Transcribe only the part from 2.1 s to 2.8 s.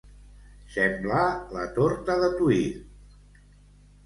de Tuïr.